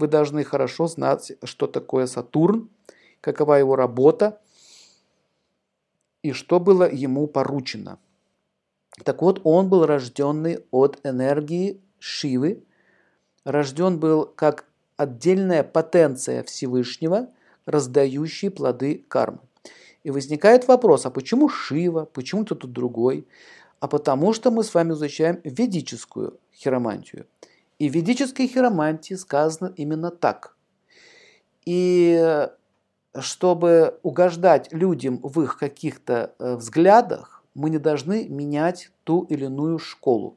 [0.00, 2.68] вы должны хорошо знать, что такое Сатурн,
[3.20, 4.40] какова его работа
[6.22, 7.98] и что было ему поручено.
[9.04, 12.64] Так вот, он был рожденный от энергии Шивы,
[13.44, 14.64] рожден был как
[14.96, 17.28] отдельная потенция Всевышнего,
[17.66, 19.40] раздающий плоды кармы.
[20.02, 23.26] И возникает вопрос, а почему Шива, почему кто-то другой?
[23.80, 27.26] А потому что мы с вами изучаем ведическую хиромантию.
[27.80, 30.54] И в ведической хиромантии сказано именно так.
[31.64, 32.46] И
[33.18, 39.78] чтобы угождать людям в их каких-то э, взглядах, мы не должны менять ту или иную
[39.78, 40.36] школу.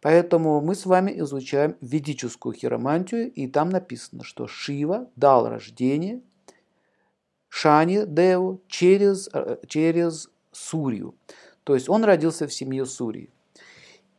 [0.00, 6.22] Поэтому мы с вами изучаем ведическую хиромантию, и там написано, что Шива дал рождение
[7.50, 11.14] Шани Деву через, э, через Сурью.
[11.64, 13.30] То есть он родился в семье Сурии.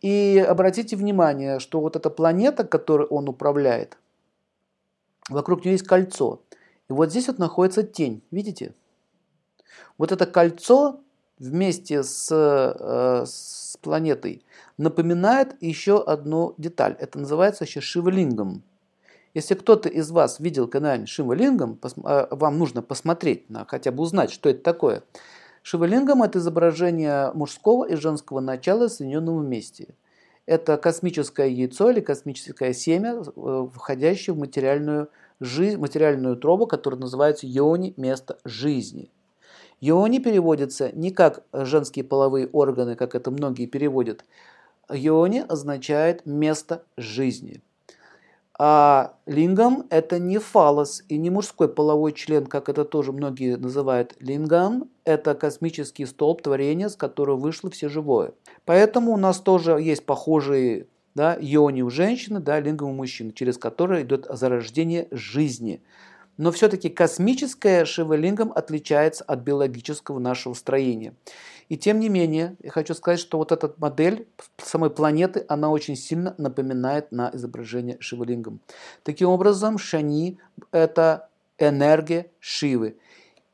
[0.01, 3.97] И обратите внимание, что вот эта планета, которой он управляет,
[5.29, 6.41] вокруг нее есть кольцо.
[6.89, 8.73] И вот здесь вот находится тень, видите?
[9.97, 10.99] Вот это кольцо
[11.37, 14.43] вместе с, э, с планетой
[14.77, 16.95] напоминает еще одну деталь.
[16.99, 18.63] Это называется еще шивалингом.
[19.33, 24.31] Если кто-то из вас видел когда-нибудь шивалингом, э, вам нужно посмотреть, на, хотя бы узнать,
[24.31, 25.03] что это такое.
[25.63, 29.93] Шивалингом– это изображение мужского и женского начала в соединенном вместе.
[30.45, 37.47] Это космическое яйцо или космическое семя, э, входящее в материальную, жизнь, материальную тробу, которая называется
[37.47, 39.11] йони– место жизни–
[39.81, 44.23] Йони переводится не как женские половые органы, как это многие переводят.
[44.89, 47.63] Йони означает место жизни.
[48.63, 54.15] А лингам– это не фалос и не мужской половой член, как это тоже многие называют
[54.19, 54.87] лингам.
[55.03, 58.33] Это космический столб творения, с которого вышло все живое.
[58.65, 63.57] Поэтому у нас тоже есть похожие да, йони у женщины, да, лингам у мужчин, через
[63.57, 65.81] которые идет зарождение жизни–
[66.37, 71.13] но все-таки космическое шивалингам отличается от биологического нашего строения.
[71.71, 75.95] И тем не менее, я хочу сказать, что вот эта модель самой планеты, она очень
[75.95, 78.59] сильно напоминает на изображение шивалингам.
[79.03, 80.37] Таким образом, Шани–
[80.73, 82.97] это энергия Шивы.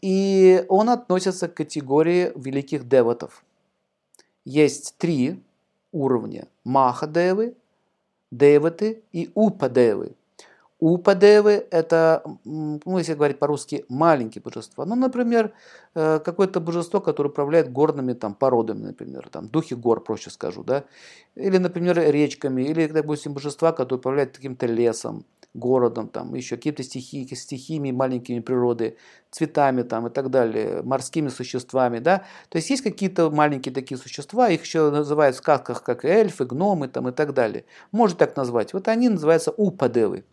[0.01, 3.43] И он относится к категории великих деватов.
[4.45, 5.39] Есть три
[5.91, 7.55] уровня– Махадевы,
[8.31, 10.15] Деваты и Упадевы–
[10.79, 14.85] Упадевы– это, ну, если говорить по-русски, маленькие божества.
[14.85, 15.53] Ну, например,
[15.95, 20.83] э, какое-то божество, которое управляет горными там, породами, например, там, духи гор, проще скажу, да?
[21.33, 27.27] Или, например, речками, или, допустим, божества, которые управляют каким-то лесом, городом, там, еще какими-то стихи,
[27.35, 28.97] стихиями маленькими природы,
[29.31, 31.97] цветами там, и так далее, морскими существами.
[31.97, 32.23] Да?
[32.49, 36.87] То есть есть какие-то маленькие такие существа, их еще называют в сказках как эльфы, гномы
[36.87, 37.65] там, и так далее.
[37.91, 38.73] Можно так назвать.
[38.73, 40.23] Вот они называются упадевы.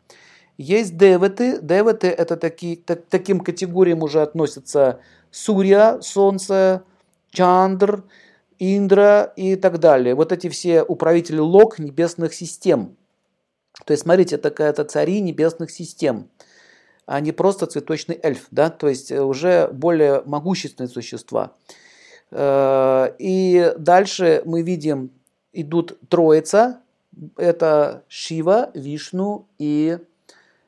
[0.56, 1.58] Есть деваты.
[1.60, 5.00] Деваты это такие, так, таким категориям уже относятся
[5.30, 6.84] Сурья, Солнце,
[7.30, 8.04] Чандр,
[8.58, 10.14] Индра и так далее.
[10.14, 12.96] Вот эти все управители лог небесных систем.
[13.84, 16.28] То есть, смотрите, это какая-то цари небесных систем,
[17.06, 21.52] а не просто цветочный эльф, да, то есть уже более могущественные существа.
[22.30, 25.10] Э, и дальше мы видим,
[25.52, 26.80] идут троица,
[27.36, 29.98] это Шива, Вишну и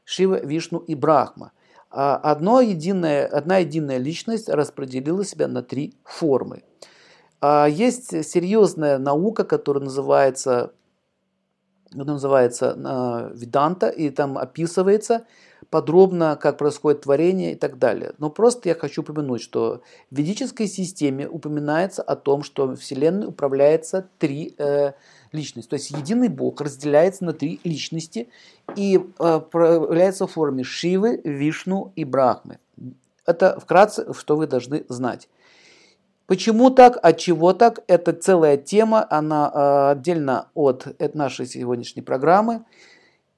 [0.07, 1.53] Шива, Вишну и Брахма.
[1.91, 6.63] А одно единое, одна единая личность распределила себя на три формы.
[7.41, 10.73] А есть серьезная наука, которая называется,
[11.93, 15.27] называется а, Веданта, и там описывается
[15.71, 18.13] подробно, как происходит творение и так далее.
[18.19, 24.09] Но просто я хочу упомянуть, что в ведической системе упоминается о том, что Вселенной управляется
[24.19, 24.93] три э,
[25.33, 25.69] личность.
[25.69, 28.29] То есть единый Бог разделяется на три личности
[28.77, 32.59] и э, проявляется в форме Шивы, Вишну и Брахмы.
[33.25, 35.29] Это вкратце, что вы должны знать.
[36.27, 42.03] Почему так, от чего так, это целая тема, она э, отдельно от, от нашей сегодняшней
[42.03, 42.65] программы.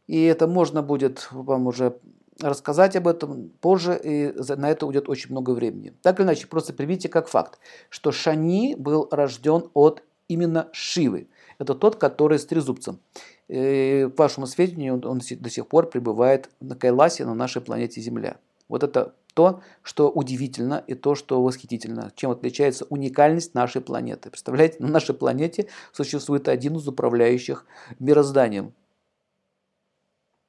[0.08, 1.96] И это можно будет вам уже
[2.40, 5.94] рассказать об этом позже, и на это уйдет очень много времени.
[6.02, 11.28] Так или иначе, просто примите как факт, что Шани был рожден от именно Шивы
[11.58, 13.00] это тот, который с трезубцем.
[13.48, 18.00] И, к вашему сведению, он, он до сих пор пребывает на Кайласе, на нашей планете
[18.00, 18.36] Земля.
[18.68, 24.30] Вот это то, что удивительно и то, что восхитительно, чем отличается уникальность нашей планеты.
[24.30, 27.64] Представляете, на нашей планете существует один из управляющих
[27.98, 28.74] мирозданием.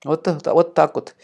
[0.06, 1.16] Вот, вот так вот.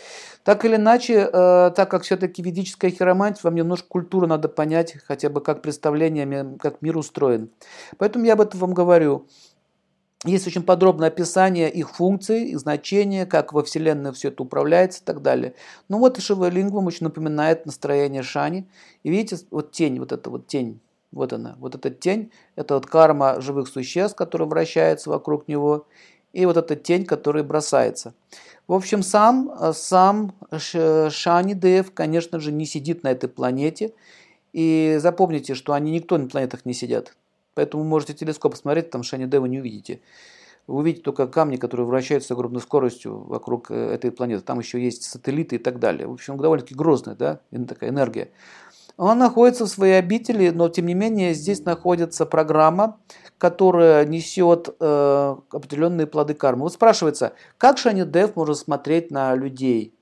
[0.43, 5.29] Так или иначе, э, так как все-таки ведическая хиромантия, вам немножко культуру надо понять, хотя
[5.29, 7.49] бы как представление, как мир устроен.
[7.97, 9.27] Поэтому я об этом вам говорю.
[10.25, 15.05] есть очень подробное описание их функций, их значения, как во Вселенной все это управляется и
[15.05, 15.55] так далее.
[15.87, 18.67] Ну вот Шивалингвам очень напоминает настроение Шани.
[19.03, 20.81] И видите, вот тень, вот эта вот тень,
[21.11, 25.87] вот она, вот эта тень, это вот карма живых существ, которая вращается вокруг него,
[26.35, 28.13] и вот эта тень, которая бросается.
[28.67, 33.93] В общем, сам, сам Шани Дев, конечно же, не сидит на этой планете.
[34.51, 37.15] И запомните, что они никто на планетах не сидят.
[37.53, 40.01] Поэтому можете телескоп посмотреть, там Шани Д вы не увидите.
[40.67, 44.41] Вы увидите только камни, которые вращаются с огромной скоростью вокруг э, этой планеты.
[44.41, 46.07] Там еще есть сателлиты и так далее.
[46.07, 48.29] В общем, довольно-таки грозная да, такая энергия.
[48.97, 52.99] Он находится в своей обители, но тем не менее здесь находится программа,
[53.37, 56.63] которая несет э, определенные плоды кармы.
[56.63, 59.93] Вот спрашивается, как Шани Дев может смотреть на людей?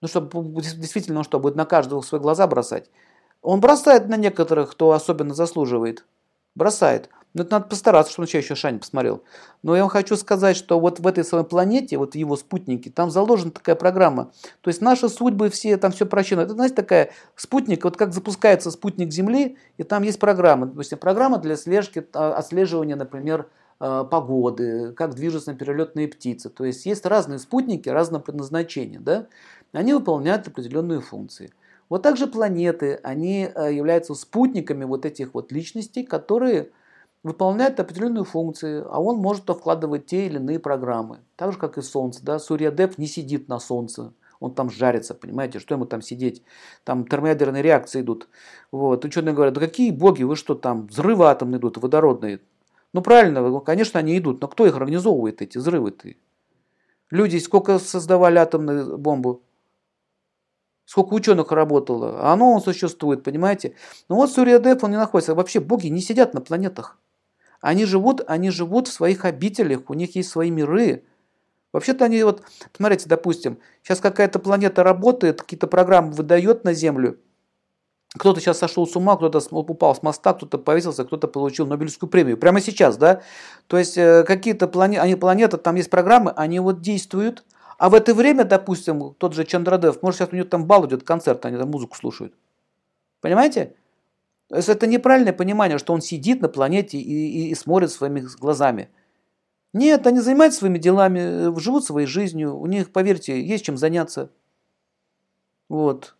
[0.00, 2.88] Ну, чтобы действительно, что, будет на каждого свои глаза бросать?
[3.42, 6.04] Он бросает на некоторых, кто особенно заслуживает
[6.56, 7.08] бросает.
[7.36, 9.22] Но это надо постараться, чтобы он чаще Шань посмотрел.
[9.62, 13.10] Но я вам хочу сказать, что вот в этой своей планете, вот его спутники, там
[13.10, 14.32] заложена такая программа.
[14.62, 16.40] То есть наши судьбы все, там все прощено.
[16.40, 20.64] Это, знаете, такая спутник, вот как запускается спутник Земли, и там есть программа.
[20.64, 23.50] Допустим, программа для слежки, а, отслеживания, например,
[23.80, 26.48] а, погоды, как движутся перелетные птицы.
[26.48, 28.98] То есть есть разные спутники разного предназначения.
[28.98, 29.26] Да?
[29.72, 31.52] Они выполняют определенные функции.
[31.90, 36.70] Вот также планеты, они э, являются спутниками вот этих вот личностей, которые
[37.22, 41.20] выполняют определенную функцию, а он может вкладывать те или иные программы.
[41.36, 42.24] Так же, как и Солнце.
[42.24, 42.38] Да?
[42.38, 46.42] Сурьядеп не сидит на Солнце, он там жарится, понимаете, что ему там сидеть.
[46.84, 48.28] Там термоядерные реакции идут.
[48.70, 49.04] Вот.
[49.04, 52.40] Ученые говорят, да какие боги, вы что там, взрывы атомные идут, водородные.
[52.92, 56.14] Ну правильно, конечно, они идут, но кто их организовывает, эти взрывы-то?
[57.10, 59.42] Люди сколько создавали атомную бомбу?
[60.84, 63.74] Сколько ученых работало, а оно он существует, понимаете?
[64.08, 65.34] Ну вот Сурьядев, он не находится.
[65.34, 66.96] Вообще боги не сидят на планетах.
[67.60, 71.04] Они живут, они живут в своих обителях, у них есть свои миры.
[71.72, 72.42] Вообще-то они вот,
[72.74, 77.18] смотрите, допустим, сейчас какая-то планета работает, какие-то программы выдает на Землю.
[78.14, 82.38] Кто-то сейчас сошел с ума, кто-то упал с моста, кто-то повесился, кто-то получил Нобелевскую премию.
[82.38, 83.22] Прямо сейчас, да?
[83.66, 87.44] То есть э, какие-то планеты, они планеты, там есть программы, они вот действуют,
[87.78, 91.02] а в это время, допустим, тот же Чандрадев, может сейчас у него там бал идет,
[91.02, 92.32] концерт, они там музыку слушают.
[93.20, 93.74] Понимаете?
[94.48, 98.20] То есть это неправильное понимание, что он сидит на планете и, и, и смотрит своими
[98.38, 98.90] глазами.
[99.72, 104.30] Нет, они занимаются своими делами, э, живут своей жизнью, у них, поверьте, есть чем заняться.
[105.68, 106.14] Вот.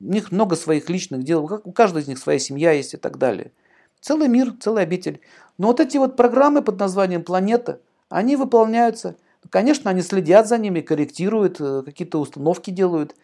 [0.00, 3.18] У них много своих личных дел, у каждого из них своя семья есть и так
[3.18, 3.52] далее.
[4.00, 5.20] Целый мир, целый обитель.
[5.58, 9.16] Но вот эти вот программы под названием «Планета», они выполняются–
[9.50, 13.14] Конечно, они следят за ними, корректируют, э, какие-то установки делают.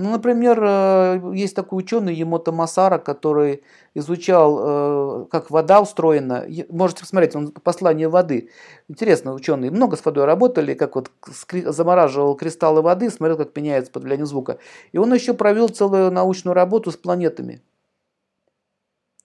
[0.00, 3.64] Ну, например, э, есть такой ученый Емото Масара, который
[3.94, 6.46] изучал, э, как вода устроена.
[6.68, 8.48] Можете посмотреть, он послание воды.
[8.86, 11.10] Интересно, ученые много с водой работали, как вот
[11.50, 14.58] замораживал кристаллы воды, смотрел, как меняется под влиянием звука.
[14.92, 17.60] И он еще провел целую научную работу с планетами.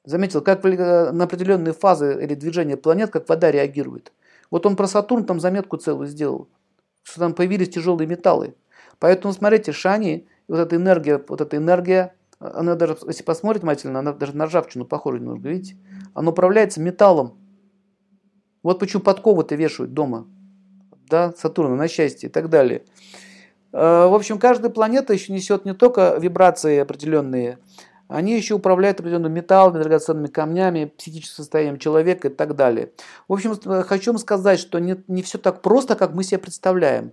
[0.06, 4.12] Заметил, как на определенные фазы или движения планет, как вода реагирует.
[4.50, 6.48] Вот он про Сатурн там заметку целую сделал,
[7.04, 8.56] что там появились тяжелые металлы.
[8.98, 14.14] Поэтому смотрите, Шани, вот эта энергия, вот эта энергия, она даже, если посмотреть внимательно, она
[14.14, 15.78] даже на ржавчину похожа немного, видите?
[16.14, 17.38] Она управляется металлом.
[18.64, 20.28] Вот почему подковы-то вешают дома.
[21.10, 22.84] Да, Сатурна на счастье и так далее.
[23.72, 27.60] Э, в общем, каждая планета еще несет не только вибрации определенные,
[28.08, 32.92] они еще управляют определенными металлами, драгоценными камнями, психическим состоянием человека и так далее.
[33.28, 37.02] В общем, хочу вам сказать, что не, не все так просто, как мы себе представляем.